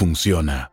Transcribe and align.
funciona 0.00 0.72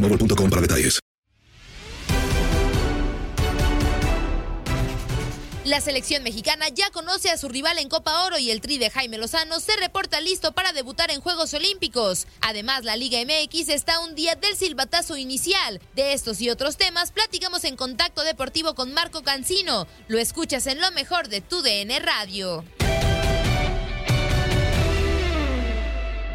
para 0.00 0.60
detalles. 0.60 1.00
La 5.66 5.80
selección 5.80 6.22
mexicana 6.22 6.68
ya 6.68 6.90
conoce 6.90 7.28
a 7.28 7.36
su 7.36 7.48
rival 7.48 7.78
en 7.78 7.88
Copa 7.88 8.24
Oro 8.24 8.38
y 8.38 8.52
el 8.52 8.60
tri 8.60 8.78
de 8.78 8.88
Jaime 8.88 9.18
Lozano 9.18 9.58
se 9.58 9.74
reporta 9.76 10.20
listo 10.20 10.52
para 10.52 10.72
debutar 10.72 11.10
en 11.10 11.20
Juegos 11.20 11.54
Olímpicos. 11.54 12.28
Además, 12.40 12.84
la 12.84 12.94
Liga 12.94 13.18
MX 13.20 13.70
está 13.70 13.98
un 13.98 14.14
día 14.14 14.36
del 14.36 14.54
silbatazo 14.54 15.16
inicial. 15.16 15.80
De 15.96 16.12
estos 16.12 16.40
y 16.40 16.50
otros 16.50 16.76
temas 16.76 17.10
platicamos 17.10 17.64
en 17.64 17.74
Contacto 17.74 18.22
Deportivo 18.22 18.76
con 18.76 18.92
Marco 18.94 19.24
Cancino. 19.24 19.88
Lo 20.06 20.20
escuchas 20.20 20.68
en 20.68 20.80
lo 20.80 20.92
mejor 20.92 21.26
de 21.26 21.40
tu 21.40 21.62
DN 21.62 21.98
Radio. 21.98 22.62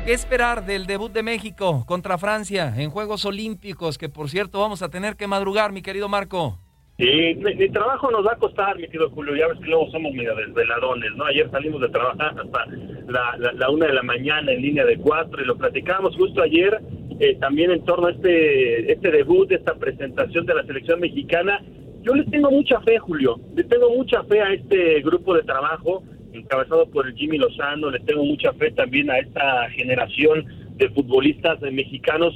¿Qué 0.04 0.14
esperar 0.14 0.66
del 0.66 0.88
debut 0.88 1.12
de 1.12 1.22
México 1.22 1.86
contra 1.86 2.18
Francia 2.18 2.74
en 2.76 2.90
Juegos 2.90 3.24
Olímpicos? 3.24 4.00
Que 4.00 4.10
por 4.10 4.30
cierto 4.30 4.60
vamos 4.60 4.82
a 4.82 4.90
tener 4.90 5.16
que 5.16 5.28
madrugar, 5.28 5.72
mi 5.72 5.84
querido 5.84 6.10
Marco. 6.10 6.58
Sí, 6.98 7.36
mi, 7.36 7.70
trabajo 7.70 8.10
nos 8.10 8.26
va 8.26 8.34
a 8.34 8.38
costar, 8.38 8.78
mi 8.78 8.88
querido 8.88 9.12
Julio. 9.12 9.36
Ya 9.36 9.48
ves 9.48 9.60
que 9.60 9.68
luego 9.68 9.92
somos 9.92 10.12
medio 10.14 10.36
desveladones, 10.36 11.12
¿no? 11.16 11.26
Ayer 11.26 11.52
salimos 11.52 11.82
de 11.82 11.90
trabajar 11.90 12.34
hasta 12.36 12.66
la, 13.08 13.70
una 13.70 13.86
de 13.86 13.94
la 13.94 14.02
mañana 14.02 14.52
en 14.52 14.64
línea 14.64 14.86
de 14.86 14.98
cuatro 14.98 15.40
y 15.40 15.46
lo 15.46 15.56
platicábamos 15.56 16.16
justo 16.16 16.42
ayer 16.42 16.82
eh, 17.20 17.38
también 17.40 17.70
en 17.70 17.86
torno 17.86 18.08
a 18.08 18.12
este, 18.12 18.92
este 18.92 19.12
debut, 19.12 19.52
esta 19.52 19.76
presentación 19.76 20.48
de 20.48 20.56
la 20.56 20.64
selección 20.64 21.00
mexicana. 21.00 21.62
Yo 22.02 22.16
le 22.16 22.24
tengo 22.26 22.50
mucha 22.50 22.82
fe, 22.82 22.98
Julio. 22.98 23.40
Le 23.56 23.64
tengo 23.66 23.92
mucha 23.92 24.24
fe 24.24 24.42
a 24.42 24.52
este 24.52 25.02
grupo 25.02 25.36
de 25.36 25.44
trabajo 25.44 26.02
encabezado 26.34 26.86
por 26.88 27.14
Jimmy 27.14 27.38
Lozano, 27.38 27.92
le 27.92 28.00
tengo 28.00 28.24
mucha 28.24 28.54
fe 28.54 28.72
también 28.72 29.10
a 29.10 29.20
esta 29.20 29.70
generación 29.72 30.46
de 30.78 30.90
futbolistas 30.90 31.62
mexicanos 31.62 32.34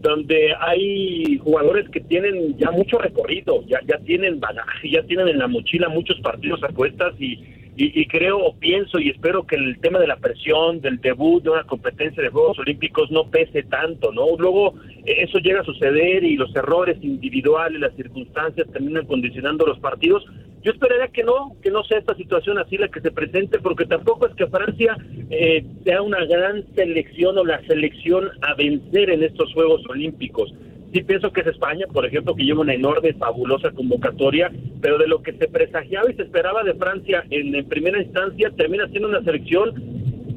donde 0.00 0.54
hay 0.60 1.38
jugadores 1.38 1.88
que 1.90 2.00
tienen 2.00 2.56
ya 2.56 2.70
mucho 2.70 2.98
recorrido, 2.98 3.64
ya, 3.66 3.80
ya 3.86 3.98
tienen 3.98 4.38
bagaje, 4.38 4.90
ya 4.90 5.02
tienen 5.02 5.28
en 5.28 5.38
la 5.38 5.48
mochila 5.48 5.88
muchos 5.88 6.20
partidos 6.20 6.62
a 6.62 6.68
cuestas 6.68 7.14
y, 7.18 7.42
y, 7.80 8.06
creo, 8.06 8.54
pienso 8.58 8.98
y 8.98 9.10
espero 9.10 9.46
que 9.46 9.54
el 9.54 9.78
tema 9.78 10.00
de 10.00 10.08
la 10.08 10.16
presión, 10.16 10.80
del 10.80 11.00
debut 11.00 11.44
de 11.44 11.50
una 11.50 11.62
competencia 11.62 12.20
de 12.20 12.28
Juegos 12.28 12.58
Olímpicos 12.58 13.08
no 13.12 13.30
pese 13.30 13.62
tanto, 13.62 14.10
¿no? 14.12 14.36
Luego 14.36 14.74
eso 15.04 15.38
llega 15.38 15.60
a 15.60 15.64
suceder 15.64 16.24
y 16.24 16.36
los 16.36 16.54
errores 16.56 16.98
individuales, 17.02 17.80
las 17.80 17.94
circunstancias 17.94 18.66
terminan 18.72 19.06
condicionando 19.06 19.64
los 19.64 19.78
partidos. 19.78 20.24
Yo 20.68 20.74
esperaría 20.74 21.08
que 21.08 21.24
no, 21.24 21.56
que 21.62 21.70
no 21.70 21.82
sea 21.84 21.96
esta 21.96 22.14
situación 22.14 22.58
así 22.58 22.76
la 22.76 22.88
que 22.88 23.00
se 23.00 23.10
presente, 23.10 23.58
porque 23.58 23.86
tampoco 23.86 24.26
es 24.26 24.34
que 24.34 24.46
Francia 24.48 24.98
eh, 25.30 25.64
sea 25.82 26.02
una 26.02 26.22
gran 26.26 26.62
selección 26.74 27.38
o 27.38 27.44
la 27.46 27.58
selección 27.62 28.28
a 28.42 28.52
vencer 28.52 29.08
en 29.08 29.22
estos 29.22 29.50
Juegos 29.54 29.80
Olímpicos. 29.88 30.52
Sí 30.92 31.02
pienso 31.04 31.32
que 31.32 31.40
es 31.40 31.46
España, 31.46 31.86
por 31.90 32.04
ejemplo, 32.04 32.34
que 32.34 32.44
lleva 32.44 32.60
una 32.60 32.74
enorme, 32.74 33.14
fabulosa 33.14 33.70
convocatoria, 33.70 34.52
pero 34.82 34.98
de 34.98 35.08
lo 35.08 35.22
que 35.22 35.32
se 35.32 35.48
presagiaba 35.48 36.10
y 36.10 36.16
se 36.16 36.24
esperaba 36.24 36.62
de 36.62 36.74
Francia 36.74 37.24
en, 37.30 37.64
primera 37.64 38.02
instancia, 38.02 38.50
termina 38.54 38.86
siendo 38.88 39.08
una 39.08 39.22
selección 39.22 39.72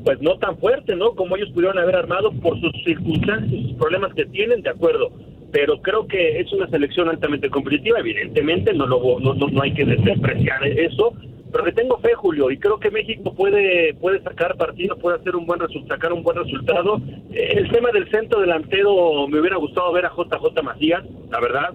pues 0.06 0.22
no 0.22 0.38
tan 0.38 0.58
fuerte, 0.60 0.96
¿no? 0.96 1.12
Como 1.12 1.36
ellos 1.36 1.50
pudieron 1.50 1.78
haber 1.78 1.98
armado 1.98 2.32
por 2.32 2.58
sus 2.62 2.72
circunstancias, 2.86 3.64
sus 3.64 3.74
problemas 3.74 4.14
que 4.14 4.26
tienen, 4.28 4.62
de 4.62 4.70
acuerdo. 4.70 5.12
Pero 5.52 5.82
creo 5.82 6.08
que 6.08 6.40
es 6.40 6.52
una 6.54 6.68
selección 6.70 7.10
altamente 7.10 7.50
competitiva, 7.50 8.00
evidentemente, 8.00 8.74
no, 8.74 8.88
lo, 8.88 9.20
no, 9.20 9.34
no 9.34 9.62
hay 9.62 9.74
que 9.74 9.86
despreciar 9.86 10.66
eso, 10.66 11.14
pero 11.52 11.66
le 11.66 11.74
tengo 11.74 11.98
fe, 11.98 12.14
Julio, 12.16 12.50
y 12.50 12.58
creo 12.58 12.80
que 12.80 12.90
México 12.90 13.34
puede 13.34 13.94
puede 13.96 14.22
sacar 14.22 14.56
partido, 14.56 14.96
puede 14.98 15.18
hacer 15.18 15.36
un 15.36 15.46
buen 15.46 15.60
sacar 15.88 16.14
un 16.14 16.24
buen 16.24 16.38
resultado. 16.38 17.02
El 17.34 17.70
tema 17.70 17.92
del 17.92 18.10
centro 18.10 18.40
delantero 18.40 19.28
me 19.28 19.40
hubiera 19.40 19.58
gustado 19.58 19.92
ver 19.92 20.06
a 20.06 20.14
JJ 20.16 20.64
Macías, 20.64 21.04
la 21.30 21.40
verdad. 21.42 21.74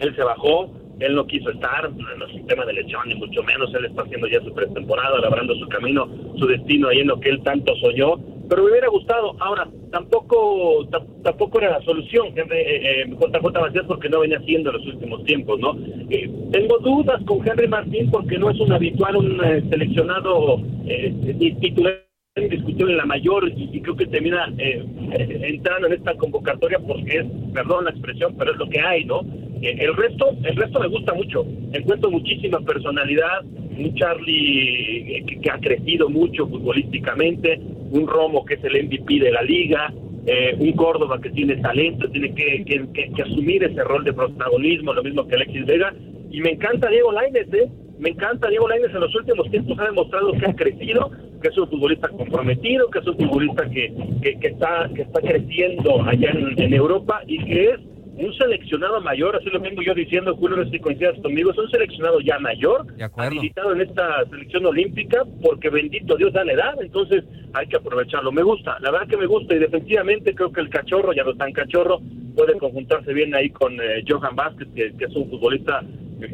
Él 0.00 0.14
se 0.14 0.22
bajó, 0.22 0.70
él 1.00 1.14
no 1.14 1.26
quiso 1.26 1.50
estar, 1.50 1.90
no 1.92 2.26
es 2.26 2.34
un 2.34 2.46
tema 2.46 2.64
de 2.64 2.72
lesión 2.72 3.02
ni 3.06 3.14
mucho 3.14 3.42
menos, 3.42 3.72
él 3.74 3.84
está 3.84 4.02
haciendo 4.02 4.26
ya 4.28 4.40
su 4.40 4.52
pretemporada, 4.52 5.20
labrando 5.20 5.54
su 5.56 5.68
camino, 5.68 6.08
su 6.38 6.46
destino 6.46 6.88
ahí 6.88 7.00
en 7.00 7.08
lo 7.08 7.20
que 7.20 7.30
él 7.30 7.42
tanto 7.42 7.74
soñó 7.76 8.16
pero 8.48 8.62
me 8.62 8.70
hubiera 8.70 8.88
gustado. 8.88 9.36
Ahora, 9.40 9.68
tampoco 9.90 10.86
tampoco 11.22 11.58
era 11.58 11.78
la 11.78 11.84
solución, 11.84 12.28
Henry, 12.36 12.58
eh, 12.58 13.02
eh, 13.02 13.06
JJ 13.08 13.60
Macías, 13.60 13.84
porque 13.86 14.08
no 14.08 14.20
venía 14.20 14.38
haciendo 14.38 14.70
en 14.70 14.76
los 14.76 14.86
últimos 14.86 15.24
tiempos, 15.24 15.58
¿no? 15.60 15.76
Eh, 16.10 16.30
tengo 16.52 16.78
dudas 16.78 17.22
con 17.24 17.46
Henry 17.46 17.68
Martín 17.68 18.10
porque 18.10 18.38
no 18.38 18.50
es 18.50 18.60
un 18.60 18.72
habitual, 18.72 19.16
un 19.16 19.44
eh, 19.44 19.62
seleccionado 19.68 20.60
eh, 20.86 21.12
titular 21.60 22.02
discusión 22.36 22.90
en 22.90 22.98
la 22.98 23.06
mayor 23.06 23.50
y, 23.56 23.80
creo 23.80 23.96
que 23.96 24.04
termina 24.08 24.46
entrando 24.58 25.86
en 25.86 25.94
esta 25.94 26.14
convocatoria 26.16 26.78
porque 26.78 27.20
es, 27.20 27.26
perdón 27.54 27.86
la 27.86 27.92
expresión, 27.92 28.34
pero 28.36 28.52
es 28.52 28.58
lo 28.58 28.68
que 28.68 28.78
hay, 28.78 29.06
¿no? 29.06 29.22
El 29.62 29.96
resto, 29.96 30.36
el 30.42 30.56
resto 30.56 30.80
me 30.80 30.88
gusta 30.88 31.14
mucho. 31.14 31.44
Encuentro 31.72 32.10
muchísima 32.10 32.60
personalidad, 32.60 33.44
un 33.44 33.94
Charlie 33.94 35.24
que, 35.26 35.40
que, 35.40 35.50
ha 35.50 35.58
crecido 35.58 36.08
mucho 36.08 36.46
futbolísticamente, 36.46 37.60
un 37.90 38.06
Romo 38.06 38.44
que 38.44 38.54
es 38.54 38.64
el 38.64 38.86
MVP 38.86 39.20
de 39.20 39.32
la 39.32 39.42
liga, 39.42 39.92
eh, 40.26 40.56
un 40.58 40.72
Córdoba 40.72 41.20
que 41.20 41.30
tiene 41.30 41.56
talento, 41.56 42.08
tiene 42.10 42.34
que, 42.34 42.64
que, 42.64 43.22
asumir 43.22 43.64
ese 43.64 43.82
rol 43.84 44.04
de 44.04 44.12
protagonismo, 44.12 44.92
lo 44.92 45.02
mismo 45.02 45.26
que 45.26 45.36
Alexis 45.36 45.66
Vega. 45.66 45.94
Y 46.30 46.40
me 46.40 46.52
encanta 46.52 46.88
Diego 46.88 47.12
Lainez, 47.12 47.52
¿eh? 47.54 47.70
me 47.98 48.10
encanta. 48.10 48.48
Diego 48.48 48.68
Lainez 48.68 48.92
en 48.92 49.00
los 49.00 49.14
últimos 49.14 49.50
tiempos 49.50 49.78
ha 49.78 49.84
demostrado 49.84 50.32
que 50.32 50.46
ha 50.46 50.54
crecido, 50.54 51.10
que 51.40 51.48
es 51.48 51.56
un 51.56 51.68
futbolista 51.68 52.08
comprometido, 52.08 52.90
que 52.90 52.98
es 52.98 53.06
un 53.06 53.16
futbolista 53.16 53.70
que, 53.70 53.92
que, 54.22 54.48
está, 54.48 54.90
que 54.94 55.02
está 55.02 55.20
creciendo 55.20 56.02
allá 56.02 56.30
en, 56.30 56.60
en 56.60 56.74
Europa 56.74 57.22
y 57.26 57.44
que 57.44 57.70
es 57.70 57.80
un 58.18 58.32
seleccionado 58.34 59.00
mayor, 59.00 59.36
así 59.36 59.50
lo 59.50 59.60
vengo 59.60 59.82
yo 59.82 59.94
diciendo, 59.94 60.34
Julio, 60.36 60.56
no 60.56 60.64
sé 60.64 60.70
si 60.70 60.78
coincidas 60.80 61.18
conmigo, 61.20 61.50
es 61.50 61.58
un 61.58 61.70
seleccionado 61.70 62.20
ya 62.20 62.38
mayor, 62.38 62.86
habilitado 63.16 63.72
en 63.72 63.82
esta 63.82 64.24
selección 64.30 64.64
olímpica, 64.66 65.22
porque 65.42 65.68
bendito 65.68 66.16
Dios 66.16 66.32
da 66.32 66.44
la 66.44 66.54
edad, 66.54 66.74
entonces 66.80 67.24
hay 67.52 67.66
que 67.66 67.76
aprovecharlo. 67.76 68.32
Me 68.32 68.42
gusta, 68.42 68.78
la 68.80 68.90
verdad 68.90 69.08
que 69.08 69.16
me 69.16 69.26
gusta, 69.26 69.54
y 69.54 69.58
definitivamente 69.58 70.34
creo 70.34 70.50
que 70.50 70.62
el 70.62 70.70
cachorro, 70.70 71.12
ya 71.12 71.24
no 71.24 71.34
tan 71.34 71.52
cachorro, 71.52 72.00
puede 72.34 72.58
conjuntarse 72.58 73.12
bien 73.12 73.34
ahí 73.34 73.50
con 73.50 73.74
eh, 73.80 74.02
Johan 74.06 74.34
Vázquez, 74.34 74.68
que, 74.74 74.92
es 74.98 75.14
un 75.14 75.28
futbolista, 75.28 75.82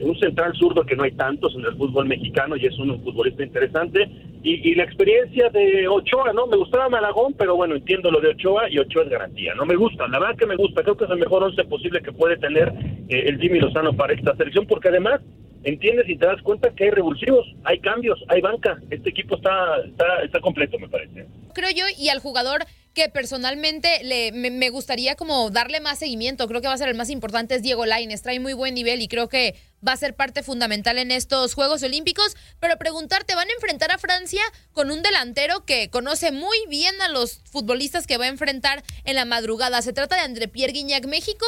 un 0.00 0.18
central 0.18 0.52
zurdo 0.54 0.84
que 0.84 0.96
no 0.96 1.02
hay 1.02 1.12
tantos 1.12 1.54
en 1.54 1.64
el 1.64 1.76
fútbol 1.76 2.06
mexicano 2.06 2.56
y 2.56 2.66
es 2.66 2.78
un 2.78 3.02
futbolista 3.02 3.42
interesante, 3.42 4.08
y, 4.44 4.74
la 4.74 4.82
experiencia 4.82 5.50
de 5.50 5.86
Ochoa, 5.86 6.32
¿no? 6.32 6.48
Me 6.48 6.56
gustaba 6.56 6.88
Malagón, 6.88 7.32
pero 7.34 7.54
bueno, 7.54 7.76
entiendo 7.76 8.10
lo 8.10 8.20
de 8.20 8.30
Ochoa 8.30 8.68
y 8.68 8.78
Ochoa 8.78 9.04
es 9.04 9.10
garantía, 9.10 9.54
¿no? 9.54 9.64
Me 9.64 9.76
gusta, 9.76 10.08
la 10.08 10.18
verdad 10.18 10.36
que 10.36 10.46
me 10.46 10.56
gusta, 10.56 10.82
creo 10.82 10.96
que 10.96 11.04
es 11.04 11.10
el 11.10 11.18
mejor 11.18 11.44
once 11.44 11.62
posible 11.64 12.02
que 12.02 12.10
puede 12.10 12.36
tener 12.38 12.72
eh, 13.08 13.24
el 13.26 13.38
Jimmy 13.38 13.60
Lozano 13.60 13.92
para 13.92 14.14
esta 14.14 14.36
selección, 14.36 14.66
porque 14.66 14.88
además 14.88 15.20
entiendes 15.62 16.08
y 16.08 16.16
te 16.16 16.26
das 16.26 16.42
cuenta 16.42 16.74
que 16.74 16.84
hay 16.84 16.90
revulsivos, 16.90 17.46
hay 17.62 17.78
cambios, 17.78 18.18
hay 18.28 18.40
banca, 18.40 18.78
este 18.90 19.10
equipo 19.10 19.36
está, 19.36 19.78
está, 19.86 20.22
está 20.24 20.40
completo, 20.40 20.76
me 20.78 20.88
parece. 20.88 21.26
Creo 21.54 21.70
yo, 21.70 21.84
y 21.96 22.08
al 22.08 22.18
jugador 22.18 22.64
que 22.94 23.08
personalmente 23.08 23.88
le, 24.04 24.32
me, 24.32 24.70
gustaría 24.70 25.14
como 25.14 25.50
darle 25.50 25.80
más 25.80 25.98
seguimiento, 25.98 26.46
creo 26.48 26.60
que 26.60 26.68
va 26.68 26.74
a 26.74 26.78
ser 26.78 26.88
el 26.88 26.96
más 26.96 27.10
importante, 27.10 27.54
es 27.54 27.62
Diego 27.62 27.86
Lainez, 27.86 28.22
trae 28.22 28.40
muy 28.40 28.52
buen 28.52 28.74
nivel 28.74 29.00
y 29.00 29.08
creo 29.08 29.28
que 29.28 29.54
va 29.86 29.92
a 29.92 29.96
ser 29.96 30.14
parte 30.14 30.42
fundamental 30.42 30.98
en 30.98 31.10
estos 31.10 31.54
Juegos 31.54 31.82
Olímpicos, 31.82 32.36
pero 32.60 32.76
preguntarte, 32.76 33.34
¿van 33.34 33.48
a 33.48 33.52
enfrentar 33.52 33.90
a 33.90 33.98
Francia 33.98 34.42
con 34.72 34.90
un 34.90 35.02
delantero 35.02 35.64
que 35.64 35.90
conoce 35.90 36.32
muy 36.32 36.56
bien 36.68 37.00
a 37.02 37.08
los 37.08 37.40
futbolistas 37.50 38.06
que 38.06 38.18
va 38.18 38.26
a 38.26 38.28
enfrentar 38.28 38.82
en 39.04 39.16
la 39.16 39.24
madrugada? 39.24 39.82
Se 39.82 39.92
trata 39.92 40.16
de 40.16 40.22
André 40.22 40.48
Pierre 40.48 40.72
Guignac, 40.72 41.06
México. 41.06 41.46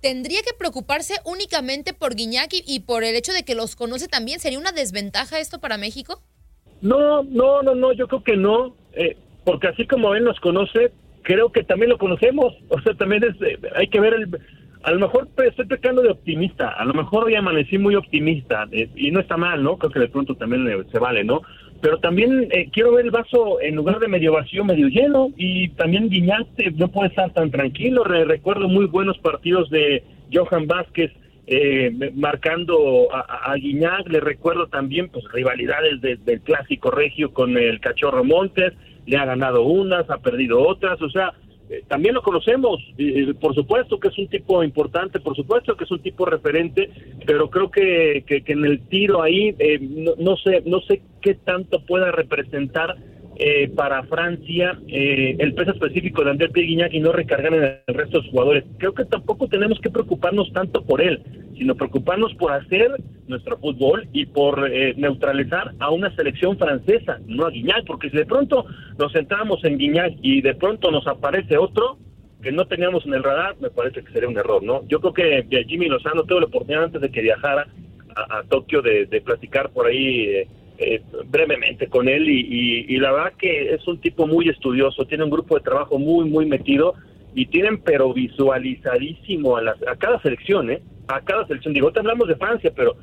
¿Tendría 0.00 0.40
que 0.42 0.54
preocuparse 0.56 1.14
únicamente 1.24 1.94
por 1.94 2.14
Guiñac 2.14 2.50
y, 2.52 2.80
por 2.80 3.02
el 3.02 3.16
hecho 3.16 3.32
de 3.32 3.44
que 3.44 3.54
los 3.54 3.76
conoce 3.76 4.08
también? 4.08 4.40
¿Sería 4.40 4.58
una 4.58 4.72
desventaja 4.72 5.40
esto 5.40 5.58
para 5.58 5.78
México? 5.78 6.20
No, 6.82 7.22
no, 7.22 7.62
no, 7.62 7.74
no, 7.74 7.92
yo 7.92 8.06
creo 8.06 8.22
que 8.22 8.36
no. 8.36 8.76
Eh, 8.92 9.16
porque 9.44 9.68
así 9.68 9.86
como 9.86 10.14
él 10.14 10.24
nos 10.24 10.38
conoce, 10.40 10.92
creo 11.22 11.50
que 11.50 11.64
también 11.64 11.90
lo 11.90 11.98
conocemos. 11.98 12.54
O 12.68 12.80
sea, 12.82 12.94
también 12.94 13.24
es, 13.24 13.34
eh, 13.42 13.58
hay 13.74 13.88
que 13.88 14.00
ver 14.00 14.14
el... 14.14 14.28
A 14.86 14.92
lo 14.92 15.00
mejor 15.00 15.26
estoy 15.44 15.66
pecando 15.66 16.00
de 16.00 16.10
optimista, 16.10 16.68
a 16.68 16.84
lo 16.84 16.94
mejor 16.94 17.24
hoy 17.24 17.34
amanecí 17.34 17.76
muy 17.76 17.96
optimista, 17.96 18.68
eh, 18.70 18.88
y 18.94 19.10
no 19.10 19.18
está 19.18 19.36
mal, 19.36 19.60
¿no? 19.60 19.78
Creo 19.78 19.90
que 19.90 19.98
de 19.98 20.06
pronto 20.06 20.36
también 20.36 20.64
eh, 20.68 20.84
se 20.92 21.00
vale, 21.00 21.24
¿no? 21.24 21.42
Pero 21.80 21.98
también 21.98 22.48
quiero 22.72 22.92
ver 22.92 23.06
el 23.06 23.10
vaso 23.10 23.60
en 23.60 23.74
lugar 23.74 23.98
de 23.98 24.06
medio 24.06 24.32
vacío, 24.32 24.64
medio 24.64 24.86
lleno, 24.86 25.30
y 25.36 25.70
también 25.70 26.08
Guiñac 26.08 26.46
no 26.76 26.86
puede 26.86 27.08
estar 27.08 27.32
tan 27.32 27.50
tranquilo. 27.50 28.04
recuerdo 28.04 28.68
muy 28.68 28.86
buenos 28.86 29.18
partidos 29.18 29.68
de 29.70 30.04
Johan 30.32 30.68
Vázquez 30.68 31.10
marcando 32.14 33.08
a, 33.12 33.52
a, 33.52 33.54
Guiñac, 33.56 34.08
le 34.08 34.20
recuerdo 34.20 34.68
también 34.68 35.08
pues 35.08 35.24
rivalidades 35.32 36.00
del 36.00 36.40
clásico 36.42 36.92
regio 36.92 37.32
con 37.32 37.58
el 37.58 37.80
Cachorro 37.80 38.22
Montes, 38.22 38.72
le 39.04 39.16
ha 39.16 39.24
ganado 39.24 39.64
unas, 39.64 40.08
ha 40.08 40.18
perdido 40.18 40.60
otras, 40.60 41.02
o 41.02 41.10
sea, 41.10 41.34
eh, 41.68 41.82
también 41.88 42.14
lo 42.14 42.22
conocemos, 42.22 42.80
por 43.40 43.54
supuesto 43.54 43.98
que 43.98 44.08
es 44.08 44.18
un 44.18 44.28
tipo 44.28 44.62
importante, 44.62 45.18
por 45.18 45.34
supuesto 45.34 45.76
que 45.76 45.84
es 45.84 45.90
un 45.90 46.00
tipo 46.00 46.24
referente, 46.24 46.90
pero 47.26 47.50
creo 47.50 47.70
que, 47.70 48.24
que, 48.26 48.42
en 48.46 48.64
el 48.64 48.80
tiro 48.88 49.22
ahí 49.22 49.54
eh, 49.58 49.78
no, 49.80 50.12
no, 50.18 50.36
sé 50.36 50.62
no 50.64 50.80
sé 50.82 51.02
qué 51.20 51.34
tanto 51.34 51.80
pueda 51.80 52.12
representar 52.12 52.96
eh, 53.38 53.68
para 53.68 54.02
Francia 54.04 54.78
eh, 54.88 55.36
el 55.38 55.54
peso 55.54 55.72
específico 55.72 56.24
de 56.24 56.30
André 56.30 56.48
Pierre 56.48 56.88
y 56.90 57.00
no 57.00 57.12
recargar 57.12 57.52
en 57.52 57.64
el 57.86 57.94
resto 57.94 58.18
de 58.18 58.22
los 58.24 58.30
jugadores. 58.30 58.64
Creo 58.78 58.94
que 58.94 59.04
tampoco 59.04 59.46
tenemos 59.46 59.78
que 59.80 59.90
preocuparnos 59.90 60.50
tanto 60.52 60.82
por 60.82 61.02
él, 61.02 61.22
sino 61.58 61.74
preocuparnos 61.74 62.34
por 62.34 62.52
hacer 62.52 62.92
nuestro 63.28 63.58
fútbol 63.58 64.08
y 64.12 64.24
por 64.24 64.70
eh, 64.72 64.94
neutralizar 64.96 65.72
a 65.80 65.90
una 65.90 66.14
selección 66.16 66.56
francesa, 66.56 67.18
no 67.26 67.44
a 67.44 67.50
Guiñac, 67.50 67.84
porque 67.86 68.08
si 68.08 68.16
de 68.16 68.24
pronto 68.24 68.64
nos 68.98 69.12
centramos 69.12 69.62
en 69.64 69.76
Guiñac 69.76 70.14
y 70.22 70.40
de 70.40 70.54
pronto 70.54 70.90
nos 70.90 71.06
aparece 71.06 71.58
otro 71.58 71.98
que 72.42 72.52
no 72.52 72.66
teníamos 72.66 73.04
en 73.04 73.14
el 73.14 73.22
radar, 73.22 73.56
me 73.60 73.68
parece 73.68 74.02
que 74.02 74.12
sería 74.12 74.28
un 74.28 74.38
error, 74.38 74.62
¿no? 74.62 74.82
Yo 74.88 75.00
creo 75.00 75.12
que 75.12 75.64
Jimmy 75.68 75.88
Lozano 75.88 76.24
tuvo 76.24 76.40
la 76.40 76.46
oportunidad 76.46 76.84
antes 76.84 77.02
de 77.02 77.10
que 77.10 77.20
viajara 77.20 77.66
a, 78.14 78.42
Tokio 78.44 78.80
de, 78.80 79.04
de 79.06 79.20
platicar 79.20 79.70
por 79.70 79.86
ahí 79.86 80.46
eh, 80.78 81.02
brevemente 81.26 81.88
con 81.88 82.08
él 82.08 82.28
y, 82.28 82.96
la 82.98 83.12
verdad 83.12 83.32
que 83.38 83.74
es 83.74 83.86
un 83.86 84.00
tipo 84.00 84.26
muy 84.26 84.48
estudioso, 84.48 85.06
tiene 85.06 85.24
un 85.24 85.30
grupo 85.30 85.56
de 85.56 85.62
trabajo 85.62 85.98
muy, 85.98 86.28
muy 86.28 86.46
metido 86.46 86.94
y 87.34 87.46
tienen 87.46 87.78
pero 87.78 88.12
visualizadísimo 88.12 89.56
a, 89.56 89.62
las, 89.62 89.76
a 89.86 89.96
cada 89.96 90.20
selección, 90.22 90.70
¿eh? 90.70 90.80
A 91.08 91.20
cada 91.20 91.46
selección. 91.46 91.74
Digo, 91.74 91.92
te 91.92 92.00
hablamos 92.00 92.26
de 92.28 92.36
Francia, 92.36 92.72
pero 92.74 92.96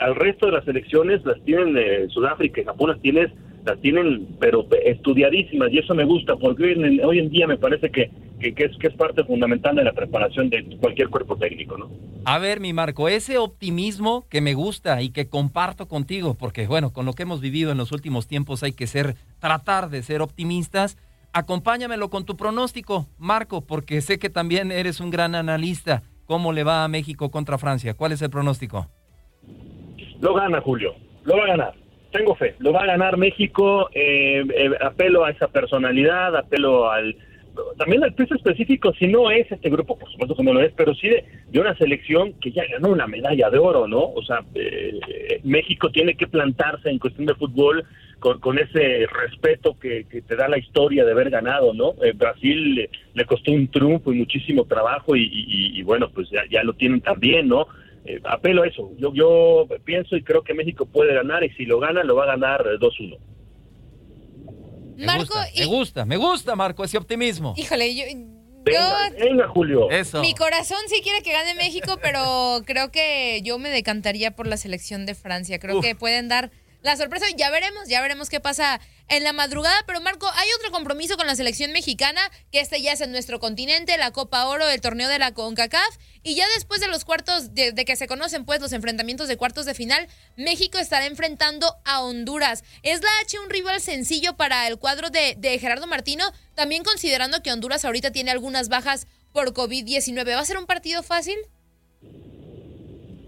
al, 0.00 0.16
resto 0.16 0.46
de 0.46 0.52
las 0.52 0.64
selecciones 0.64 1.24
las 1.24 1.40
tienen 1.44 1.76
eh, 1.76 2.06
Sudáfrica 2.08 2.60
y 2.60 2.64
Japón, 2.64 2.90
las 2.90 3.00
tienes 3.00 3.30
las 3.64 3.78
tienen 3.80 4.26
pero 4.38 4.66
estudiadísimas 4.84 5.70
y 5.72 5.78
eso 5.78 5.94
me 5.94 6.04
gusta 6.04 6.34
porque 6.36 6.64
hoy 6.64 6.72
en, 6.72 7.04
hoy 7.04 7.18
en 7.18 7.30
día 7.30 7.46
me 7.46 7.58
parece 7.58 7.90
que, 7.90 8.10
que, 8.40 8.64
es, 8.64 8.76
que 8.78 8.88
es 8.88 8.94
parte 8.94 9.22
fundamental 9.24 9.76
de 9.76 9.84
la 9.84 9.92
preparación 9.92 10.50
de 10.50 10.76
cualquier 10.80 11.08
cuerpo 11.08 11.36
técnico, 11.36 11.76
¿no? 11.76 11.90
A 12.24 12.38
ver, 12.38 12.60
mi 12.60 12.72
Marco, 12.72 13.08
ese 13.08 13.38
optimismo 13.38 14.26
que 14.28 14.40
me 14.40 14.54
gusta 14.54 15.00
y 15.02 15.10
que 15.10 15.28
comparto 15.28 15.88
contigo, 15.88 16.34
porque 16.34 16.66
bueno, 16.66 16.92
con 16.92 17.06
lo 17.06 17.12
que 17.12 17.22
hemos 17.22 17.40
vivido 17.40 17.70
en 17.70 17.78
los 17.78 17.92
últimos 17.92 18.26
tiempos 18.26 18.62
hay 18.62 18.72
que 18.72 18.86
ser, 18.86 19.14
tratar 19.38 19.90
de 19.90 20.02
ser 20.02 20.22
optimistas. 20.22 20.98
Acompáñamelo 21.32 22.10
con 22.10 22.24
tu 22.24 22.36
pronóstico, 22.36 23.06
Marco, 23.18 23.64
porque 23.64 24.00
sé 24.00 24.18
que 24.18 24.30
también 24.30 24.72
eres 24.72 25.00
un 25.00 25.10
gran 25.10 25.34
analista. 25.34 26.02
¿Cómo 26.26 26.52
le 26.52 26.64
va 26.64 26.84
a 26.84 26.88
México 26.88 27.30
contra 27.30 27.58
Francia? 27.58 27.94
¿Cuál 27.94 28.12
es 28.12 28.22
el 28.22 28.30
pronóstico? 28.30 28.88
Lo 30.20 30.34
gana, 30.34 30.60
Julio. 30.60 30.94
Lo 31.24 31.36
va 31.36 31.44
a 31.44 31.48
ganar 31.48 31.74
tengo 32.10 32.34
fe, 32.34 32.56
lo 32.58 32.72
va 32.72 32.82
a 32.82 32.86
ganar 32.86 33.16
México, 33.16 33.88
eh, 33.94 34.42
eh, 34.52 34.70
apelo 34.80 35.24
a 35.24 35.30
esa 35.30 35.48
personalidad, 35.48 36.36
apelo 36.36 36.90
al 36.90 37.16
también 37.76 38.04
al 38.04 38.14
peso 38.14 38.34
específico, 38.34 38.92
si 38.94 39.06
no 39.06 39.30
es 39.30 39.50
este 39.50 39.70
grupo, 39.70 39.98
por 39.98 40.10
supuesto 40.10 40.36
que 40.36 40.42
no 40.42 40.52
lo 40.52 40.62
es, 40.62 40.72
pero 40.76 40.94
sí 40.94 41.08
de, 41.08 41.60
una 41.60 41.76
selección 41.76 42.32
que 42.34 42.52
ya 42.52 42.64
ganó 42.70 42.88
una 42.88 43.06
medalla 43.06 43.50
de 43.50 43.58
oro, 43.58 43.86
¿no? 43.86 44.00
O 44.00 44.22
sea, 44.22 44.44
eh, 44.54 45.40
México 45.44 45.90
tiene 45.90 46.14
que 46.14 46.26
plantarse 46.26 46.90
en 46.90 46.98
cuestión 46.98 47.26
de 47.26 47.34
fútbol 47.34 47.84
con, 48.18 48.58
ese 48.58 49.06
respeto 49.06 49.78
que, 49.78 50.04
te 50.04 50.36
da 50.36 50.48
la 50.48 50.58
historia 50.58 51.04
de 51.04 51.12
haber 51.12 51.30
ganado, 51.30 51.72
¿no? 51.72 51.94
Brasil 52.14 52.88
le, 53.14 53.24
costó 53.24 53.52
un 53.52 53.68
triunfo 53.68 54.12
y 54.12 54.16
muchísimo 54.16 54.64
trabajo 54.66 55.16
y, 55.16 55.82
bueno, 55.82 56.10
pues 56.10 56.28
ya, 56.30 56.42
ya 56.50 56.62
lo 56.62 56.74
tienen 56.74 57.00
también, 57.00 57.48
¿no? 57.48 57.66
Eh, 58.04 58.20
apelo 58.24 58.62
a 58.62 58.66
eso. 58.66 58.90
Yo, 58.98 59.12
yo 59.14 59.66
pienso 59.84 60.16
y 60.16 60.22
creo 60.22 60.42
que 60.42 60.54
México 60.54 60.86
puede 60.86 61.14
ganar 61.14 61.44
y 61.44 61.50
si 61.50 61.66
lo 61.66 61.80
gana, 61.80 62.02
lo 62.02 62.16
va 62.16 62.24
a 62.24 62.36
ganar 62.36 62.64
2-1. 62.78 63.18
Me 64.96 65.18
gusta, 65.18 65.46
me 65.56 65.66
gusta, 65.66 66.04
me 66.04 66.16
gusta, 66.16 66.56
Marco, 66.56 66.84
ese 66.84 66.98
optimismo. 66.98 67.54
Híjole, 67.56 67.94
yo, 67.94 68.04
Venga, 68.64 69.48
Julio. 69.48 69.88
Mi 70.20 70.34
corazón 70.34 70.78
sí 70.88 71.00
quiere 71.02 71.22
que 71.22 71.32
gane 71.32 71.54
México, 71.54 71.98
pero 72.02 72.62
creo 72.66 72.90
que 72.90 73.40
yo 73.42 73.58
me 73.58 73.70
decantaría 73.70 74.32
por 74.32 74.46
la 74.46 74.56
selección 74.56 75.06
de 75.06 75.14
Francia. 75.14 75.58
Creo 75.58 75.80
que 75.80 75.94
pueden 75.94 76.28
dar 76.28 76.50
la 76.82 76.96
sorpresa. 76.96 77.26
Ya 77.36 77.50
veremos, 77.50 77.88
ya 77.88 78.00
veremos 78.00 78.28
qué 78.28 78.40
pasa 78.40 78.80
en 79.08 79.24
la 79.24 79.32
madrugada. 79.32 79.76
Pero 79.86 80.00
Marco, 80.00 80.30
hay 80.34 80.48
otro 80.58 80.70
compromiso 80.70 81.16
con 81.16 81.26
la 81.26 81.36
selección 81.36 81.72
mexicana, 81.72 82.20
que 82.50 82.60
este 82.60 82.80
ya 82.80 82.92
es 82.92 83.00
en 83.00 83.12
nuestro 83.12 83.40
continente, 83.40 83.96
la 83.98 84.12
Copa 84.12 84.46
Oro, 84.46 84.68
el 84.68 84.80
torneo 84.80 85.08
de 85.08 85.18
la 85.18 85.32
CONCACAF. 85.32 85.98
Y 86.22 86.34
ya 86.34 86.46
después 86.54 86.80
de 86.80 86.88
los 86.88 87.04
cuartos, 87.04 87.54
de, 87.54 87.74
que 87.74 87.96
se 87.96 88.06
conocen 88.06 88.44
pues 88.44 88.60
los 88.60 88.72
enfrentamientos 88.72 89.28
de 89.28 89.36
cuartos 89.36 89.66
de 89.66 89.74
final, 89.74 90.08
México 90.36 90.78
estará 90.78 91.06
enfrentando 91.06 91.76
a 91.84 92.02
Honduras. 92.02 92.64
¿Es 92.82 93.02
la 93.02 93.10
H 93.22 93.38
un 93.38 93.50
rival 93.50 93.80
sencillo 93.80 94.36
para 94.36 94.66
el 94.68 94.78
cuadro 94.78 95.10
de, 95.10 95.34
de 95.38 95.58
Gerardo 95.58 95.86
Martino? 95.86 96.24
También 96.54 96.84
considerando 96.84 97.42
que 97.42 97.52
Honduras 97.52 97.84
ahorita 97.84 98.10
tiene 98.10 98.30
algunas 98.30 98.68
bajas 98.68 99.06
por 99.32 99.52
COVID-19. 99.54 100.34
¿Va 100.34 100.40
a 100.40 100.44
ser 100.44 100.58
un 100.58 100.66
partido 100.66 101.02
fácil? 101.02 101.36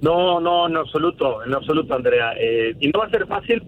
No, 0.02 0.40
no, 0.40 0.66
en 0.66 0.76
absoluto, 0.76 1.44
en 1.44 1.54
absoluto, 1.54 1.94
Andrea. 1.94 2.34
Eh, 2.36 2.74
y 2.80 2.88
no 2.88 2.98
va 2.98 3.06
a 3.06 3.10
ser 3.10 3.26
fácil 3.26 3.62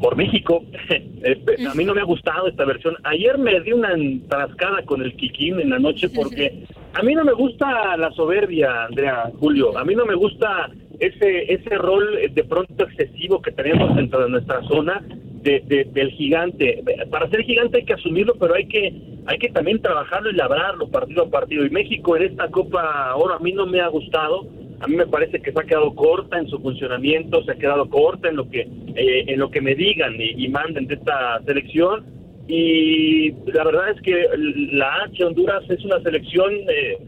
por 0.00 0.16
México. 0.16 0.64
Eh, 1.26 1.42
a 1.66 1.74
mí 1.74 1.86
no 1.86 1.94
me 1.94 2.02
ha 2.02 2.04
gustado 2.04 2.48
esta 2.48 2.66
versión. 2.66 2.96
Ayer 3.02 3.38
me 3.38 3.58
di 3.62 3.72
una 3.72 3.94
entrascada 3.94 4.82
con 4.84 5.00
el 5.00 5.16
Kikín 5.16 5.58
en 5.58 5.70
la 5.70 5.78
noche 5.78 6.10
porque 6.10 6.66
a 6.92 7.02
mí 7.02 7.14
no 7.14 7.24
me 7.24 7.32
gusta 7.32 7.96
la 7.96 8.10
soberbia, 8.12 8.84
Andrea, 8.84 9.32
Julio. 9.40 9.78
A 9.78 9.86
mí 9.86 9.94
no 9.94 10.04
me 10.04 10.16
gusta 10.16 10.70
ese 11.00 11.50
ese 11.50 11.76
rol 11.76 12.18
de 12.30 12.44
pronto 12.44 12.84
excesivo 12.84 13.40
que 13.40 13.52
tenemos 13.52 13.96
dentro 13.96 14.22
de 14.22 14.28
nuestra 14.28 14.62
zona 14.64 15.02
de, 15.08 15.88
del 15.94 16.10
gigante. 16.10 16.84
Para 17.10 17.30
ser 17.30 17.42
gigante 17.44 17.78
hay 17.78 17.84
que 17.86 17.94
asumirlo, 17.94 18.34
pero 18.38 18.54
hay 18.56 18.66
que 18.68 18.92
hay 19.24 19.38
que 19.38 19.48
también 19.48 19.80
trabajarlo 19.80 20.28
y 20.28 20.34
labrarlo 20.34 20.88
partido 20.88 21.22
a 21.22 21.30
partido. 21.30 21.64
Y 21.64 21.70
México 21.70 22.18
en 22.18 22.24
esta 22.24 22.50
Copa 22.50 23.14
Oro 23.16 23.32
a 23.32 23.38
mí 23.38 23.52
no 23.52 23.64
me 23.64 23.80
ha 23.80 23.88
gustado 23.88 24.46
a 24.80 24.86
mí 24.86 24.96
me 24.96 25.06
parece 25.06 25.40
que 25.40 25.52
se 25.52 25.60
ha 25.60 25.64
quedado 25.64 25.94
corta 25.94 26.38
en 26.38 26.48
su 26.48 26.58
funcionamiento, 26.60 27.42
se 27.44 27.52
ha 27.52 27.56
quedado 27.56 27.88
corta 27.88 28.28
en 28.28 28.36
lo 28.36 28.48
que 28.48 28.60
eh, 28.60 29.24
en 29.26 29.38
lo 29.38 29.50
que 29.50 29.60
me 29.60 29.74
digan 29.74 30.14
y, 30.18 30.48
manden 30.48 30.86
de 30.86 30.94
esta 30.94 31.40
selección 31.44 32.04
y 32.46 33.32
la 33.52 33.64
verdad 33.64 33.90
es 33.90 34.00
que 34.02 34.26
la 34.72 35.04
H 35.04 35.24
Honduras 35.24 35.64
es 35.68 35.84
una 35.84 36.00
selección 36.00 36.52
eh, 36.68 36.98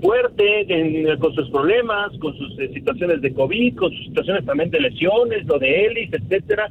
fuerte 0.00 0.66
con 1.20 1.34
sus 1.34 1.50
problemas, 1.50 2.16
con 2.18 2.36
sus 2.36 2.58
eh, 2.58 2.70
situaciones 2.72 3.20
de 3.20 3.32
COVID, 3.34 3.76
con 3.76 3.90
sus 3.92 4.06
situaciones 4.06 4.44
también 4.46 4.70
de 4.70 4.80
lesiones, 4.80 5.44
lo 5.46 5.58
de 5.58 5.86
Ellis, 5.86 6.10
etcétera. 6.12 6.68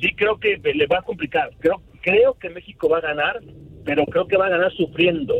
Sí 0.00 0.12
creo 0.14 0.38
que 0.38 0.60
le 0.62 0.86
va 0.86 0.98
a 0.98 1.02
complicar. 1.02 1.50
Creo 1.58 1.82
creo 2.06 2.34
que 2.34 2.50
México 2.50 2.88
va 2.88 2.98
a 2.98 3.00
ganar, 3.00 3.40
pero 3.84 4.06
creo 4.06 4.28
que 4.28 4.36
va 4.36 4.46
a 4.46 4.50
ganar 4.50 4.72
sufriendo, 4.74 5.34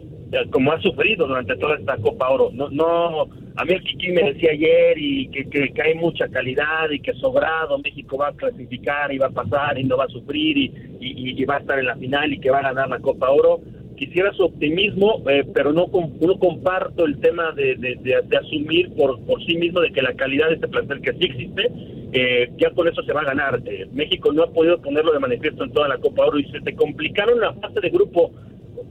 como 0.50 0.72
ha 0.72 0.80
sufrido 0.80 1.26
durante 1.26 1.56
toda 1.56 1.76
esta 1.76 1.96
Copa 1.98 2.28
Oro. 2.30 2.50
No, 2.52 2.68
no, 2.70 3.28
a 3.56 3.64
mí 3.64 3.72
el 3.72 3.82
Kiki 3.82 4.12
me 4.12 4.32
decía 4.32 4.50
ayer 4.52 4.98
y 4.98 5.28
que, 5.28 5.48
que, 5.48 5.82
hay 5.82 5.94
mucha 5.94 6.28
calidad 6.28 6.90
y 6.90 7.00
que 7.00 7.14
sobrado 7.14 7.78
México 7.78 8.18
va 8.18 8.28
a 8.28 8.32
clasificar 8.32 9.12
y 9.12 9.18
va 9.18 9.26
a 9.26 9.30
pasar 9.30 9.78
y 9.78 9.84
no 9.84 9.96
va 9.96 10.04
a 10.04 10.08
sufrir 10.08 10.58
y, 10.58 10.72
y, 11.00 11.44
va 11.44 11.56
a 11.56 11.60
estar 11.60 11.78
en 11.78 11.86
la 11.86 11.96
final 11.96 12.32
y 12.32 12.40
que 12.40 12.50
va 12.50 12.58
a 12.58 12.62
ganar 12.62 12.88
la 12.88 12.98
Copa 12.98 13.30
Oro. 13.30 13.60
Quisiera 13.96 14.30
su 14.34 14.44
optimismo, 14.44 15.22
eh, 15.30 15.42
pero 15.54 15.72
no, 15.72 15.86
no 16.20 16.38
comparto 16.38 17.06
el 17.06 17.18
tema 17.18 17.52
de, 17.52 17.76
de, 17.76 18.36
asumir 18.36 18.92
por, 18.94 19.18
por 19.24 19.42
sí 19.46 19.56
mismo 19.56 19.80
de 19.80 19.90
que 19.90 20.02
la 20.02 20.12
calidad 20.12 20.48
de 20.48 20.56
este 20.56 20.68
plantel 20.68 21.00
que 21.00 21.12
sí 21.12 21.24
existe, 21.24 21.70
eh, 22.12 22.50
ya 22.58 22.70
con 22.70 22.88
eso 22.88 23.02
se 23.04 23.14
va 23.14 23.22
a 23.22 23.24
ganar. 23.24 23.62
Eh, 23.64 23.86
México 23.92 24.32
no 24.32 24.42
ha 24.42 24.52
podido 24.52 24.82
ponerlo 24.82 25.14
de 25.14 25.18
manifiesto 25.18 25.64
en 25.64 25.72
toda 25.72 25.88
la 25.88 25.96
Copa 25.96 26.26
Oro 26.26 26.38
y 26.38 26.44
se 26.50 26.60
te 26.60 26.74
complicaron 26.74 27.40
la 27.40 27.54
fase 27.54 27.80
de 27.80 27.88
grupo. 27.88 28.32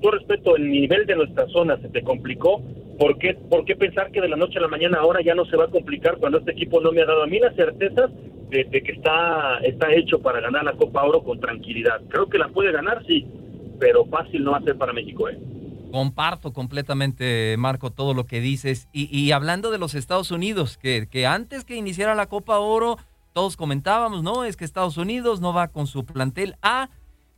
Todo 0.01 0.11
respeto, 0.11 0.55
el 0.55 0.69
nivel 0.69 1.05
de 1.05 1.15
nuestra 1.15 1.47
zona 1.47 1.77
se 1.81 1.89
te 1.89 2.03
complicó. 2.03 2.61
¿Por 2.99 3.17
qué, 3.17 3.33
¿Por 3.33 3.65
qué 3.65 3.75
pensar 3.75 4.11
que 4.11 4.21
de 4.21 4.29
la 4.29 4.37
noche 4.37 4.57
a 4.57 4.61
la 4.61 4.67
mañana 4.67 4.99
ahora 4.99 5.21
ya 5.21 5.35
no 5.35 5.45
se 5.45 5.57
va 5.57 5.65
a 5.65 5.69
complicar 5.69 6.17
cuando 6.17 6.39
este 6.39 6.51
equipo 6.51 6.79
no 6.79 6.91
me 6.91 7.01
ha 7.01 7.05
dado 7.05 7.23
a 7.23 7.27
mí 7.27 7.39
las 7.39 7.55
certezas 7.55 8.09
de, 8.49 8.65
que 8.69 8.91
está, 8.91 9.57
está 9.63 9.93
hecho 9.93 10.19
para 10.19 10.39
ganar 10.39 10.63
la 10.63 10.73
Copa 10.73 11.03
Oro 11.03 11.23
con 11.23 11.39
tranquilidad? 11.39 12.01
Creo 12.09 12.27
que 12.27 12.37
la 12.37 12.47
puede 12.47 12.71
ganar, 12.71 13.03
sí, 13.05 13.25
pero 13.79 14.05
fácil 14.05 14.43
no 14.43 14.51
va 14.51 14.57
a 14.57 14.63
ser 14.63 14.77
para 14.77 14.93
México. 14.93 15.27
¿eh? 15.29 15.37
Comparto 15.91 16.53
completamente, 16.53 17.55
Marco, 17.57 17.91
todo 17.91 18.13
lo 18.13 18.25
que 18.25 18.39
dices. 18.41 18.87
Y, 18.93 19.31
hablando 19.31 19.71
de 19.71 19.77
los 19.77 19.95
Estados 19.95 20.31
Unidos, 20.31 20.77
que, 20.77 21.07
que, 21.09 21.25
antes 21.25 21.65
que 21.65 21.75
iniciara 21.75 22.15
la 22.15 22.27
Copa 22.27 22.59
Oro, 22.59 22.97
todos 23.33 23.57
comentábamos, 23.57 24.23
no, 24.23 24.45
es 24.45 24.55
que 24.55 24.63
Estados 24.63 24.97
Unidos 24.97 25.41
no 25.41 25.53
va 25.53 25.67
con 25.67 25.87
su 25.87 26.05
plantel 26.05 26.55
A. 26.61 26.89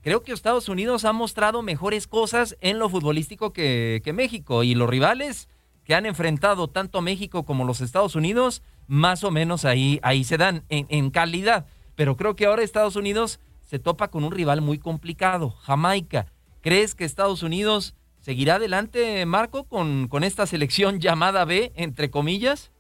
Creo 0.08 0.24
que 0.24 0.32
Estados 0.32 0.70
Unidos 0.70 1.04
ha 1.04 1.12
mostrado 1.12 1.62
mejores 1.64 2.08
cosas 2.08 2.56
en 2.62 2.80
lo 2.80 2.88
futbolístico 2.88 3.52
que, 3.52 4.02
México. 4.16 4.64
Y 4.64 4.74
los 4.74 4.90
rivales 4.90 5.50
que 5.84 5.96
han 5.96 6.06
enfrentado 6.06 6.70
tanto 6.70 7.02
México 7.02 7.44
como 7.44 7.66
los 7.66 7.82
Estados 7.82 8.16
Unidos, 8.16 8.64
más 8.88 9.26
o 9.26 9.32
menos 9.32 9.66
ahí, 9.66 10.00
ahí 10.04 10.24
se 10.24 10.38
dan 10.38 10.64
en, 10.70 10.86
en 10.88 11.10
calidad. 11.10 11.66
Pero 11.96 12.16
creo 12.16 12.38
que 12.38 12.46
ahora 12.46 12.64
Estados 12.64 12.96
Unidos 12.96 13.42
se 13.64 13.80
topa 13.80 14.08
con 14.08 14.24
un 14.24 14.32
rival 14.32 14.62
muy 14.62 14.80
complicado, 14.80 15.50
Jamaica. 15.50 16.32
¿Crees 16.62 16.96
que 16.96 17.04
Estados 17.04 17.44
Unidos 17.44 17.94
¿Seguirá 18.22 18.56
adelante 18.56 19.26
Marco 19.26 19.66
con, 19.66 20.08
con 20.08 20.24
esta 20.24 20.46
selección 20.46 21.00
llamada 21.00 21.44
B, 21.46 21.74
entre 21.76 22.12
comillas? 22.12 22.72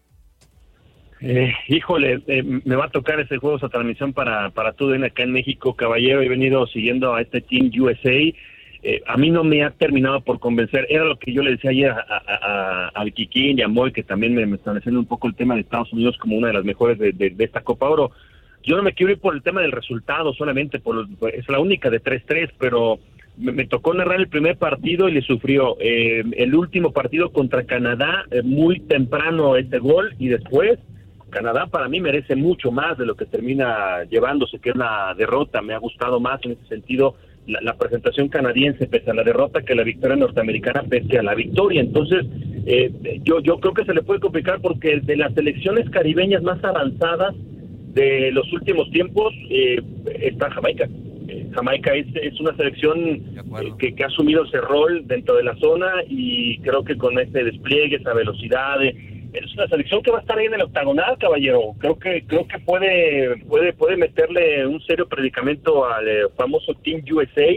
Eh, 1.21 1.53
híjole, 1.67 2.21
eh, 2.27 2.43
me 2.43 2.75
va 2.75 2.85
a 2.85 2.89
tocar 2.89 3.19
ese 3.19 3.37
juego, 3.37 3.57
esa 3.57 3.69
transmisión 3.69 4.13
para, 4.13 4.49
para 4.51 4.73
tú 4.73 4.93
acá 4.93 5.23
en 5.23 5.31
México, 5.31 5.75
caballero. 5.75 6.21
He 6.21 6.29
venido 6.29 6.65
siguiendo 6.67 7.13
a 7.13 7.21
este 7.21 7.41
Team 7.41 7.71
USA. 7.79 8.33
Eh, 8.83 9.01
a 9.07 9.17
mí 9.17 9.31
no 9.31 9.43
me 9.43 9.63
ha 9.63 9.71
terminado 9.71 10.21
por 10.21 10.39
convencer. 10.39 10.85
Era 10.89 11.03
lo 11.03 11.17
que 11.17 11.33
yo 11.33 11.41
le 11.41 11.51
decía 11.51 11.71
ayer 11.71 11.91
a, 11.91 12.91
a, 12.93 13.05
Kikín 13.05 13.57
y 13.57 13.61
a 13.61 13.67
Moy, 13.67 13.91
que 13.91 14.03
también 14.03 14.35
me, 14.35 14.45
me 14.45 14.57
haciendo 14.57 14.99
un 14.99 15.07
poco 15.07 15.27
el 15.27 15.35
tema 15.35 15.55
de 15.55 15.61
Estados 15.61 15.91
Unidos 15.91 16.17
como 16.17 16.37
una 16.37 16.47
de 16.47 16.53
las 16.53 16.63
mejores 16.63 16.99
de, 16.99 17.11
de, 17.11 17.43
esta 17.43 17.61
Copa 17.61 17.89
Oro. 17.89 18.11
Yo 18.63 18.75
no 18.75 18.83
me 18.83 18.93
quiero 18.93 19.11
ir 19.11 19.19
por 19.19 19.33
el 19.33 19.41
tema 19.41 19.61
del 19.61 19.71
resultado 19.71 20.33
solamente, 20.33 20.79
por, 20.79 21.07
es 21.33 21.49
la 21.49 21.59
única 21.59 21.89
de 21.89 22.03
3-3, 22.03 22.51
pero 22.59 22.99
me, 23.37 23.65
tocó 23.65 23.93
narrar 23.93 24.19
el 24.19 24.27
primer 24.27 24.57
partido 24.57 25.09
y 25.09 25.13
le 25.13 25.21
sufrió. 25.21 25.77
Eh, 25.79 26.23
el 26.37 26.53
último 26.53 26.91
partido 26.91 27.31
contra 27.31 27.65
Canadá, 27.65 28.25
eh, 28.29 28.41
muy 28.43 28.79
temprano 28.81 29.55
este 29.55 29.79
gol 29.79 30.13
y 30.19 30.27
después 30.27 30.79
Canadá 31.29 31.67
para 31.67 31.87
mí 31.87 31.99
merece 31.99 32.35
mucho 32.35 32.71
más 32.71 32.97
de 32.97 33.05
lo 33.05 33.15
que 33.15 33.25
termina 33.25 34.03
llevándose, 34.09 34.59
que 34.59 34.69
es 34.71 34.75
la 34.75 35.13
derrota. 35.17 35.61
Me 35.61 35.73
ha 35.73 35.79
gustado 35.79 36.19
más 36.19 36.39
en 36.43 36.51
ese 36.51 36.65
sentido 36.67 37.15
la, 37.47 37.73
presentación 37.75 38.27
canadiense 38.27 38.87
pese 38.87 39.11
a 39.11 39.13
la 39.13 39.23
derrota 39.23 39.61
que 39.61 39.75
la 39.75 39.83
victoria 39.83 40.17
norteamericana 40.17 40.83
pese 40.83 41.17
a 41.17 41.23
la 41.23 41.35
victoria. 41.35 41.81
Entonces, 41.81 42.25
eh, 42.65 43.19
yo, 43.23 43.39
yo 43.39 43.59
creo 43.59 43.73
que 43.73 43.85
se 43.85 43.93
le 43.93 44.03
puede 44.03 44.19
complicar 44.19 44.59
porque 44.61 44.99
de 44.99 45.15
las 45.17 45.33
selecciones 45.33 45.89
caribeñas 45.89 46.43
más 46.43 46.63
avanzadas 46.63 47.35
de 47.93 48.31
los 48.31 48.51
últimos 48.53 48.89
tiempos 48.91 49.33
está 50.21 50.51
Jamaica. 50.51 50.87
Jamaica 51.53 51.93
es, 51.93 52.39
una 52.39 52.55
selección 52.55 52.99
eh, 52.99 53.93
que, 53.95 54.03
ha 54.03 54.07
asumido 54.07 54.45
ese 54.45 54.61
rol 54.61 55.03
dentro 55.07 55.35
de 55.35 55.43
la 55.43 55.55
zona 55.57 55.87
y 56.07 56.59
creo 56.59 56.83
que 56.83 56.97
con 56.97 57.17
ese 57.19 57.43
despliegue, 57.43 57.97
esa 57.97 58.13
velocidad, 58.13 58.83
eh, 58.83 58.95
es 59.33 59.53
una 59.53 59.67
selección 59.67 60.01
que 60.01 60.11
va 60.11 60.19
a 60.19 60.21
estar 60.21 60.37
ahí 60.37 60.45
en 60.45 60.53
el 60.53 60.61
octagonal, 60.61 61.17
caballero. 61.19 61.73
Creo 61.79 61.97
que 61.97 62.25
creo 62.25 62.47
que 62.47 62.59
puede 62.59 63.37
puede 63.45 63.73
puede 63.73 63.97
meterle 63.97 64.65
un 64.65 64.81
serio 64.81 65.07
predicamento 65.07 65.85
al 65.85 66.07
eh, 66.07 66.21
famoso 66.35 66.73
Team 66.75 67.03
USA 67.11 67.53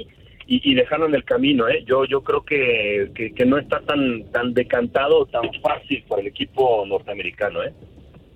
y, 0.52 0.74
dejarlo 0.74 1.06
en 1.06 1.14
el 1.14 1.24
camino. 1.24 1.68
¿eh? 1.68 1.84
Yo 1.86 2.04
yo 2.04 2.22
creo 2.24 2.44
que, 2.44 3.12
que, 3.14 3.44
no 3.46 3.56
está 3.56 3.80
tan 3.82 4.24
tan 4.32 4.52
decantado, 4.52 5.26
tan 5.26 5.48
fácil 5.62 6.02
por 6.08 6.18
el 6.18 6.26
equipo 6.26 6.84
norteamericano. 6.86 7.62
¿eh? 7.62 7.72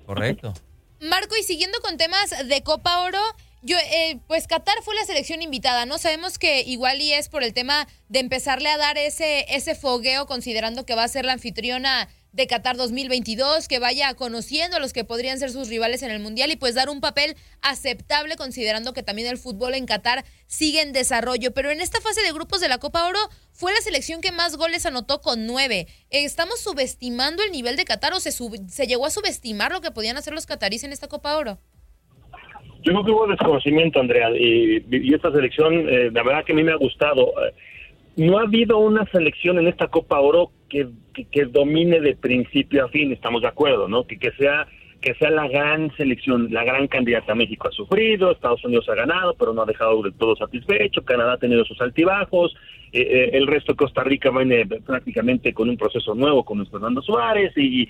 Correcto. 0.07 0.55
Marco, 1.00 1.35
y 1.38 1.43
siguiendo 1.43 1.79
con 1.81 1.97
temas 1.97 2.49
de 2.49 2.62
Copa 2.62 3.03
Oro, 3.05 3.19
yo, 3.62 3.76
eh, 3.79 4.21
pues 4.29 4.47
Qatar 4.47 4.76
fue 4.83 4.95
la 4.95 5.05
selección 5.05 5.43
invitada, 5.43 5.87
¿no? 5.87 5.99
Sabemos 5.99 6.38
que 6.38 6.61
igual 6.61 7.00
y 7.00 7.12
es 7.12 7.29
por 7.29 7.43
el 7.43 7.53
tema 7.53 7.88
de 8.09 8.21
empezarle 8.21 8.69
a 8.69 8.76
dar 8.76 8.97
ese, 8.97 9.47
ese 9.49 9.75
fogueo, 9.75 10.26
considerando 10.26 10.87
que 10.87 10.95
va 10.95 11.03
a 11.03 11.09
ser 11.09 11.25
la 11.25 11.33
anfitriona 11.33 12.09
de 12.35 12.49
Qatar 12.49 12.76
2022, 12.76 13.69
que 13.69 13.79
vaya 13.79 14.12
conociendo 14.14 14.76
a 14.76 14.81
los 14.81 14.93
que 14.93 15.05
podrían 15.05 15.38
ser 15.38 15.50
sus 15.50 15.69
rivales 15.69 16.03
en 16.03 16.11
el 16.11 16.21
Mundial 16.21 16.50
y 16.50 16.57
pues 16.57 16.75
dar 16.75 16.88
un 16.88 17.00
papel 17.00 17.37
aceptable 17.62 18.35
considerando 18.37 18.93
que 18.93 19.05
también 19.05 19.29
el 19.29 19.38
fútbol 19.38 19.75
en 19.75 19.87
Qatar 19.87 20.25
sigue 20.47 20.83
en 20.83 20.93
desarrollo. 20.93 21.55
Pero 21.55 21.71
en 21.71 21.81
esta 21.81 22.00
fase 22.00 22.23
de 22.23 22.33
grupos 22.33 22.61
de 22.61 22.69
la 22.69 22.79
Copa 22.79 23.07
Oro 23.07 23.21
fue 23.53 23.73
la 23.73 23.79
selección 23.79 24.21
que 24.21 24.33
más 24.33 24.57
goles 24.57 24.85
anotó 24.85 25.21
con 25.21 25.47
nueve. 25.47 25.87
¿Estamos 26.11 26.61
subestimando 26.61 27.45
el 27.45 27.53
nivel 27.53 27.76
de 27.76 27.85
Qatar 27.85 28.12
o 28.12 28.21
se, 28.21 28.33
se 28.33 28.87
llegó 28.88 29.07
a 29.07 29.11
subestimar 29.11 29.71
lo 29.71 29.81
que 29.81 29.93
podían 29.93 30.17
hacer 30.17 30.35
los 30.35 30.47
catarís 30.47 30.83
en 30.83 30.93
esta 30.93 31.07
Copa 31.07 31.37
Oro? 31.37 31.59
Yo 32.83 32.93
creo 32.93 33.05
que 33.05 33.11
hubo 33.12 33.26
desconocimiento, 33.29 34.00
Andrea, 34.00 34.29
y, 34.37 35.14
esta 35.14 35.33
selección, 35.33 35.88
eh, 35.88 36.11
la 36.12 36.23
verdad 36.25 36.45
que 36.45 36.53
a 36.53 36.57
mí 36.57 36.64
me 36.64 36.73
ha 36.73 36.76
gustado. 36.76 37.33
No 38.17 38.38
ha 38.38 38.43
habido 38.43 38.79
una 38.79 39.07
selección 39.11 39.59
en 39.59 39.69
esta 39.69 39.87
Copa 39.87 40.21
Oro 40.21 40.50
que, 41.31 41.45
domine 41.47 42.00
de 42.00 42.16
principio 42.16 42.85
a 42.85 42.88
fin, 42.88 43.12
estamos 43.12 43.43
de 43.43 43.49
acuerdo, 43.49 43.88
¿no? 43.88 44.07
Que, 44.07 44.19
que 44.19 44.33
sea 44.33 44.66
que 45.00 45.14
sea 45.16 45.28
la 45.28 45.47
gran 45.47 45.95
selección, 45.99 46.49
la 46.50 46.64
gran 46.64 46.88
candidata. 46.88 47.35
México 47.35 47.69
ha 47.69 47.73
sufrido, 47.73 48.33
Estados 48.33 48.64
Unidos 48.64 48.88
ha 48.88 48.95
ganado, 48.95 49.35
pero 49.38 49.52
no 49.52 49.61
ha 49.61 49.66
dejado 49.66 50.02
del 50.02 50.14
todo 50.14 50.35
satisfecho, 50.35 51.04
Canadá 51.04 51.35
ha 51.35 51.37
tenido 51.37 51.62
sus 51.66 51.78
altibajos, 51.83 52.57
eh, 52.90 53.02
eh, 53.02 53.31
el 53.35 53.47
resto 53.47 53.73
de 53.73 53.76
Costa 53.76 54.02
Rica 54.02 54.31
viene 54.31 54.64
prácticamente 54.64 55.52
con 55.52 55.69
un 55.69 55.76
proceso 55.76 56.14
nuevo 56.14 56.43
con 56.43 56.66
Fernando 56.69 57.02
Suárez 57.02 57.52
y, 57.54 57.87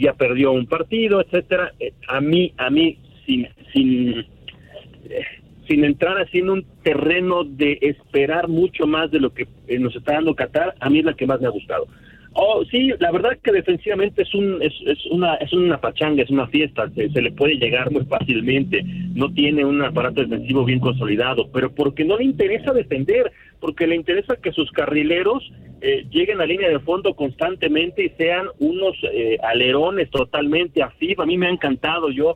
ya 0.00 0.14
perdió 0.14 0.52
un 0.52 0.66
partido, 0.66 1.20
etcétera. 1.20 1.74
a 2.08 2.20
mí, 2.22 2.54
a 2.56 2.70
mí, 2.70 2.98
sin, 3.26 3.46
sin 3.74 4.24
sin 5.68 5.84
entrar 5.84 6.18
así 6.18 6.38
en 6.38 6.50
un 6.50 6.66
terreno 6.82 7.44
de 7.44 7.78
esperar 7.80 8.48
mucho 8.48 8.86
más 8.86 9.10
de 9.10 9.20
lo 9.20 9.32
que 9.32 9.46
eh, 9.66 9.78
nos 9.78 9.94
está 9.96 10.14
dando 10.14 10.34
Qatar, 10.34 10.74
a 10.78 10.90
mí 10.90 10.98
es 10.98 11.04
la 11.04 11.14
que 11.14 11.26
más 11.26 11.40
me 11.40 11.46
ha 11.46 11.50
gustado. 11.50 11.86
Oh, 12.36 12.64
sí, 12.68 12.90
la 12.98 13.12
verdad 13.12 13.38
que 13.42 13.52
defensivamente 13.52 14.22
es 14.22 14.34
un 14.34 14.60
es, 14.60 14.72
es 14.86 15.06
una 15.06 15.36
es 15.36 15.52
una 15.52 15.80
pachanga, 15.80 16.20
es 16.20 16.30
una 16.30 16.48
fiesta, 16.48 16.90
se, 16.90 17.22
le 17.22 17.30
puede 17.30 17.54
llegar 17.54 17.92
muy 17.92 18.04
fácilmente, 18.06 18.82
no 19.14 19.32
tiene 19.32 19.64
un 19.64 19.80
aparato 19.82 20.20
defensivo 20.20 20.64
bien 20.64 20.80
consolidado, 20.80 21.48
pero 21.52 21.72
porque 21.72 22.04
no 22.04 22.18
le 22.18 22.24
interesa 22.24 22.72
defender, 22.72 23.30
porque 23.60 23.86
le 23.86 23.94
interesa 23.94 24.34
que 24.42 24.50
sus 24.50 24.68
carrileros 24.72 25.48
eh, 25.80 26.06
lleguen 26.10 26.40
a 26.40 26.46
línea 26.46 26.68
de 26.68 26.80
fondo 26.80 27.14
constantemente 27.14 28.04
y 28.04 28.08
sean 28.10 28.48
unos 28.58 28.96
eh, 29.12 29.38
alerones 29.44 30.10
totalmente 30.10 30.82
a 30.82 30.86
A 30.86 31.26
mí 31.26 31.38
me 31.38 31.46
ha 31.46 31.50
encantado, 31.50 32.10
yo 32.10 32.34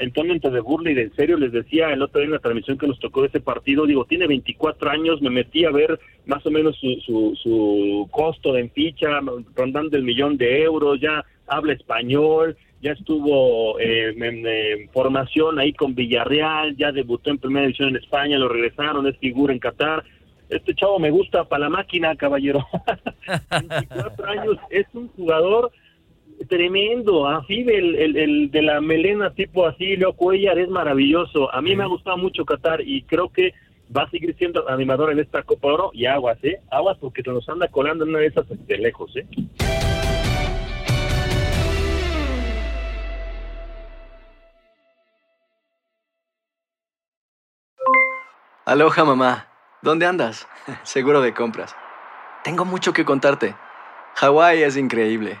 en 0.00 0.38
de 0.38 0.60
burla 0.60 0.90
y 0.90 0.94
de 0.94 1.02
en 1.02 1.14
serio 1.14 1.36
les 1.38 1.52
decía 1.52 1.92
el 1.92 2.02
otro 2.02 2.20
día 2.20 2.26
en 2.26 2.32
la 2.32 2.38
transmisión 2.38 2.76
que 2.76 2.86
nos 2.86 2.98
tocó 2.98 3.22
de 3.22 3.28
ese 3.28 3.40
partido, 3.40 3.86
digo, 3.86 4.04
tiene 4.04 4.26
24 4.26 4.90
años, 4.90 5.22
me 5.22 5.30
metí 5.30 5.64
a 5.64 5.70
ver 5.70 5.98
más 6.26 6.44
o 6.44 6.50
menos 6.50 6.76
su, 6.78 7.34
su, 7.36 8.08
costo 8.10 8.56
en 8.56 8.70
ficha, 8.70 9.20
rondando 9.54 9.96
el 9.96 10.02
millón 10.02 10.36
de 10.36 10.62
euros, 10.62 11.00
ya 11.00 11.24
habla 11.46 11.72
español, 11.72 12.56
ya 12.82 12.92
estuvo 12.92 13.78
eh, 13.78 14.14
en, 14.16 14.88
formación 14.90 15.58
ahí 15.58 15.72
con 15.72 15.94
Villarreal, 15.94 16.76
ya 16.76 16.92
debutó 16.92 17.30
en 17.30 17.38
primera 17.38 17.66
división 17.66 17.90
en 17.90 17.96
España, 17.96 18.38
lo 18.38 18.48
regresaron, 18.48 19.06
es 19.06 19.16
figura 19.18 19.52
en 19.52 19.58
Qatar. 19.58 20.04
Este 20.50 20.74
chavo 20.74 20.98
me 20.98 21.10
gusta 21.10 21.44
para 21.44 21.60
la 21.60 21.70
máquina, 21.70 22.14
caballero. 22.16 22.66
24 23.50 24.26
años, 24.26 24.56
es 24.68 24.86
un 24.92 25.08
jugador 25.08 25.72
tremendo. 26.48 27.26
Así 27.26 27.60
el, 27.60 28.16
el, 28.16 28.50
de 28.50 28.62
la 28.62 28.80
melena 28.80 29.32
tipo 29.34 29.66
así, 29.66 29.96
Leo 29.96 30.12
Cuellar, 30.14 30.58
es 30.58 30.68
maravilloso. 30.68 31.52
A 31.52 31.60
mí 31.60 31.74
me 31.76 31.84
ha 31.84 31.86
gustado 31.86 32.16
mucho 32.16 32.44
Qatar 32.44 32.80
y 32.80 33.02
creo 33.02 33.30
que 33.30 33.54
va 33.94 34.02
a 34.02 34.10
seguir 34.10 34.34
siendo 34.38 34.68
animador 34.68 35.12
en 35.12 35.20
esta 35.20 35.42
Copa 35.42 35.68
Oro 35.68 35.90
y 35.92 36.06
aguas, 36.06 36.38
¿eh? 36.42 36.60
Aguas 36.70 36.98
porque 36.98 37.22
se 37.22 37.30
nos 37.30 37.48
anda 37.48 37.68
colando 37.68 38.04
en 38.04 38.10
una 38.10 38.20
de 38.20 38.26
esas 38.26 38.46
de 38.48 38.78
lejos, 38.78 39.14
¿eh? 39.16 39.26
Aloha 48.64 49.04
mamá, 49.04 49.48
¿dónde 49.82 50.06
andas? 50.06 50.48
Seguro 50.84 51.20
de 51.20 51.34
compras. 51.34 51.74
Tengo 52.44 52.64
mucho 52.64 52.92
que 52.92 53.04
contarte. 53.04 53.54
Hawái 54.14 54.62
es 54.62 54.76
increíble. 54.76 55.40